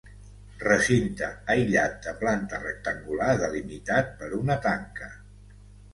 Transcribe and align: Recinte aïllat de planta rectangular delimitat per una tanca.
Recinte 0.61 1.27
aïllat 1.55 1.99
de 2.07 2.15
planta 2.23 2.63
rectangular 2.63 3.29
delimitat 3.45 4.13
per 4.23 4.31
una 4.43 4.57
tanca. 4.69 5.15